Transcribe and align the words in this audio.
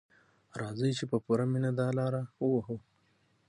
راځئ 0.59 0.91
چې 0.99 1.05
په 1.11 1.17
پوره 1.25 1.45
مینه 1.51 1.71
دا 1.79 1.87
لاره 1.99 2.21
ووهو. 2.39 2.77